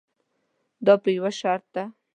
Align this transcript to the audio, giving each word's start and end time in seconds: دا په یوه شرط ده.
دا 0.85 0.93
په 1.03 1.09
یوه 1.17 1.31
شرط 1.39 1.65
ده. 1.75 1.83